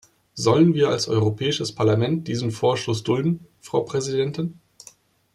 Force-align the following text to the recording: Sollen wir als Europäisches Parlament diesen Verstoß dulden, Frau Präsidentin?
Sollen 0.33 0.73
wir 0.73 0.89
als 0.89 1.07
Europäisches 1.07 1.75
Parlament 1.75 2.27
diesen 2.27 2.49
Verstoß 2.49 3.03
dulden, 3.03 3.45
Frau 3.59 3.81
Präsidentin? 3.81 4.59